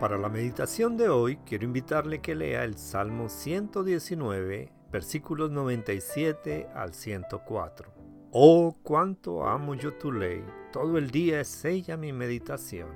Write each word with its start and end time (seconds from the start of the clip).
Para 0.00 0.18
la 0.18 0.28
meditación 0.28 0.98
de 0.98 1.08
hoy 1.08 1.38
quiero 1.46 1.64
invitarle 1.64 2.20
que 2.20 2.34
lea 2.34 2.64
el 2.64 2.76
Salmo 2.76 3.30
119, 3.30 4.70
versículos 4.92 5.50
97 5.50 6.68
al 6.74 6.92
104. 6.92 7.90
Oh, 8.30 8.76
cuánto 8.82 9.48
amo 9.48 9.74
yo 9.74 9.94
tu 9.94 10.12
ley, 10.12 10.44
todo 10.70 10.98
el 10.98 11.10
día 11.10 11.40
es 11.40 11.64
ella 11.64 11.96
mi 11.96 12.12
meditación, 12.12 12.90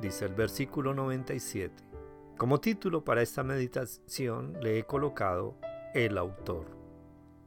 dice 0.00 0.26
el 0.26 0.34
versículo 0.34 0.94
97. 0.94 1.74
Como 2.36 2.60
título 2.60 3.02
para 3.02 3.22
esta 3.22 3.42
meditación 3.42 4.56
le 4.62 4.78
he 4.78 4.84
colocado 4.84 5.56
El 5.92 6.16
autor. 6.16 6.66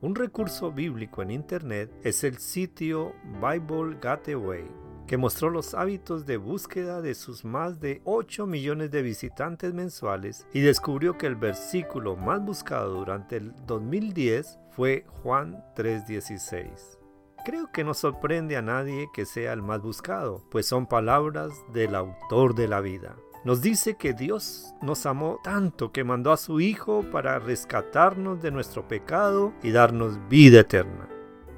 Un 0.02 0.16
recurso 0.16 0.74
bíblico 0.74 1.22
en 1.22 1.32
Internet 1.32 1.98
es 2.04 2.26
el 2.26 2.40
sitio 2.40 3.14
Bible 3.42 4.00
Gateway 4.02 4.66
que 5.08 5.18
mostró 5.18 5.50
los 5.50 5.74
hábitos 5.74 6.26
de 6.26 6.38
búsqueda 6.38 7.02
de 7.02 7.16
sus 7.16 7.46
más 7.46 7.80
de 7.80 8.02
8 8.04 8.46
millones 8.46 8.92
de 8.92 9.02
visitantes 9.02 9.74
mensuales 9.74 10.46
y 10.54 10.60
descubrió 10.60 11.18
que 11.18 11.28
el 11.28 11.36
versículo 11.36 12.16
más 12.18 12.44
buscado 12.44 12.94
durante 12.94 13.38
el 13.38 13.54
2010 13.66 14.60
fue 14.72 15.06
Juan 15.24 15.64
3:16. 15.76 17.00
Creo 17.46 17.72
que 17.72 17.86
no 17.86 17.94
sorprende 17.94 18.58
a 18.58 18.62
nadie 18.62 19.08
que 19.14 19.26
sea 19.26 19.54
el 19.54 19.62
más 19.62 19.82
buscado, 19.82 20.44
pues 20.52 20.66
son 20.66 20.86
palabras 20.86 21.54
del 21.74 21.96
autor 21.96 22.54
de 22.56 22.68
la 22.68 22.82
vida. 22.82 23.16
Nos 23.46 23.62
dice 23.62 23.96
que 23.96 24.14
Dios 24.14 24.74
nos 24.82 25.06
amó 25.06 25.40
tanto 25.42 25.94
que 25.94 26.04
mandó 26.04 26.34
a 26.34 26.38
su 26.38 26.60
Hijo 26.60 27.06
para 27.10 27.40
rescatarnos 27.40 28.42
de 28.42 28.52
nuestro 28.52 28.88
pecado 28.90 29.54
y 29.64 29.72
darnos 29.72 30.20
vida 30.28 30.60
eterna. 30.60 31.08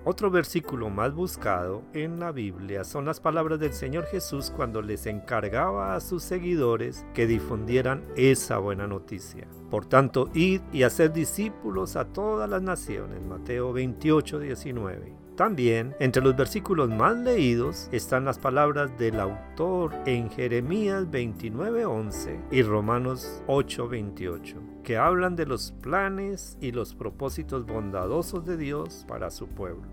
Otro 0.06 0.32
versículo 0.32 0.90
más 0.90 1.14
buscado 1.14 1.84
en 1.94 2.20
la 2.20 2.32
Biblia 2.32 2.84
son 2.84 3.06
las 3.06 3.20
palabras 3.20 3.60
del 3.60 3.74
Señor 3.74 4.06
Jesús 4.06 4.52
cuando 4.56 4.82
les 4.82 5.06
encargaba 5.06 5.94
a 5.94 6.00
sus 6.00 6.24
seguidores 6.24 7.06
que 7.14 7.28
difundieran 7.28 8.06
esa 8.16 8.60
buena 8.60 8.88
noticia. 8.88 9.48
Por 9.70 9.86
tanto, 9.86 10.30
id 10.34 10.62
y 10.72 10.84
hacer 10.84 11.12
discípulos 11.12 11.96
a 11.96 12.06
todas 12.06 12.50
las 12.50 12.62
naciones. 12.62 13.22
Mateo 13.22 13.74
28, 13.74 14.40
19. 14.40 15.29
También 15.40 15.96
entre 16.02 16.22
los 16.22 16.36
versículos 16.36 16.90
más 16.90 17.16
leídos 17.16 17.88
están 17.94 18.26
las 18.26 18.38
palabras 18.38 18.92
del 18.98 19.22
autor 19.22 19.96
en 20.06 20.30
Jeremías 20.30 21.10
29:11 21.10 22.42
y 22.52 22.62
Romanos 22.62 23.42
8:28, 23.48 24.58
que 24.84 24.98
hablan 24.98 25.38
de 25.38 25.46
los 25.46 25.72
planes 25.72 26.58
y 26.60 26.74
los 26.74 26.94
propósitos 26.94 27.66
bondadosos 27.66 28.46
de 28.46 28.58
Dios 28.58 29.06
para 29.08 29.32
su 29.32 29.48
pueblo. 29.48 29.88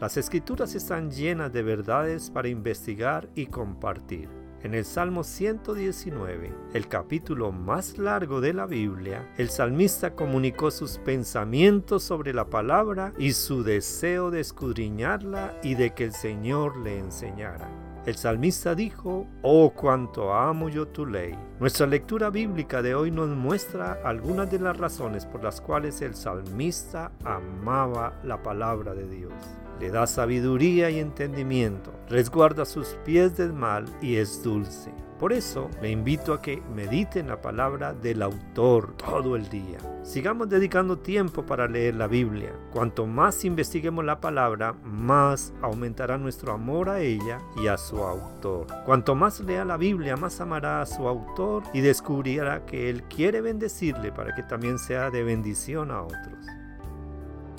Las 0.00 0.16
escrituras 0.16 0.76
están 0.76 1.10
llenas 1.10 1.52
de 1.52 1.64
verdades 1.64 2.30
para 2.30 2.46
investigar 2.46 3.28
y 3.34 3.46
compartir. 3.46 4.43
En 4.64 4.72
el 4.72 4.86
Salmo 4.86 5.24
119, 5.24 6.50
el 6.72 6.88
capítulo 6.88 7.52
más 7.52 7.98
largo 7.98 8.40
de 8.40 8.54
la 8.54 8.64
Biblia, 8.64 9.30
el 9.36 9.50
salmista 9.50 10.14
comunicó 10.14 10.70
sus 10.70 10.96
pensamientos 10.96 12.02
sobre 12.02 12.32
la 12.32 12.48
palabra 12.48 13.12
y 13.18 13.32
su 13.32 13.62
deseo 13.62 14.30
de 14.30 14.40
escudriñarla 14.40 15.54
y 15.62 15.74
de 15.74 15.92
que 15.92 16.04
el 16.04 16.14
Señor 16.14 16.78
le 16.78 16.98
enseñara. 16.98 17.93
El 18.06 18.16
salmista 18.16 18.74
dijo, 18.74 19.26
Oh, 19.42 19.72
cuánto 19.74 20.34
amo 20.34 20.68
yo 20.68 20.88
tu 20.88 21.06
ley. 21.06 21.34
Nuestra 21.58 21.86
lectura 21.86 22.30
bíblica 22.30 22.82
de 22.82 22.94
hoy 22.94 23.10
nos 23.10 23.28
muestra 23.30 24.00
algunas 24.04 24.50
de 24.50 24.58
las 24.58 24.76
razones 24.76 25.24
por 25.24 25.42
las 25.42 25.60
cuales 25.60 26.02
el 26.02 26.14
salmista 26.14 27.12
amaba 27.24 28.20
la 28.22 28.42
palabra 28.42 28.94
de 28.94 29.08
Dios 29.08 29.32
le 29.80 29.90
da 29.90 30.06
sabiduría 30.06 30.90
y 30.90 30.98
entendimiento, 30.98 31.92
resguarda 32.08 32.64
sus 32.64 32.96
pies 33.04 33.36
del 33.36 33.52
mal 33.52 33.84
y 34.00 34.16
es 34.16 34.42
dulce. 34.42 34.92
Por 35.18 35.32
eso 35.32 35.70
le 35.80 35.90
invito 35.90 36.32
a 36.32 36.42
que 36.42 36.60
mediten 36.74 37.28
la 37.28 37.40
palabra 37.40 37.92
del 37.92 38.20
autor 38.22 38.96
todo 38.96 39.36
el 39.36 39.48
día. 39.48 39.78
Sigamos 40.02 40.48
dedicando 40.48 40.98
tiempo 40.98 41.46
para 41.46 41.68
leer 41.68 41.94
la 41.94 42.08
Biblia. 42.08 42.52
Cuanto 42.72 43.06
más 43.06 43.44
investiguemos 43.44 44.04
la 44.04 44.20
palabra, 44.20 44.74
más 44.82 45.54
aumentará 45.62 46.18
nuestro 46.18 46.52
amor 46.52 46.88
a 46.88 47.00
ella 47.00 47.38
y 47.56 47.68
a 47.68 47.78
su 47.78 47.98
autor. 48.02 48.66
Cuanto 48.84 49.14
más 49.14 49.40
lea 49.40 49.64
la 49.64 49.76
Biblia, 49.76 50.16
más 50.16 50.40
amará 50.40 50.82
a 50.82 50.86
su 50.86 51.06
autor 51.06 51.62
y 51.72 51.80
descubrirá 51.80 52.66
que 52.66 52.90
Él 52.90 53.04
quiere 53.04 53.40
bendecirle 53.40 54.10
para 54.10 54.34
que 54.34 54.42
también 54.42 54.78
sea 54.78 55.10
de 55.10 55.22
bendición 55.22 55.92
a 55.92 56.02
otros. 56.02 56.46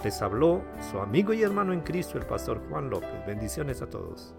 Les 0.03 0.21
habló 0.21 0.61
su 0.91 0.99
amigo 0.99 1.33
y 1.33 1.41
hermano 1.41 1.73
en 1.73 1.81
Cristo, 1.81 2.19
el 2.19 2.25
pastor 2.25 2.61
Juan 2.69 2.91
López. 2.91 3.25
Bendiciones 3.25 3.81
a 3.81 3.89
todos. 3.89 4.35